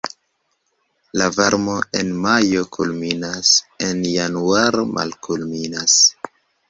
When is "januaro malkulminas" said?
4.15-6.01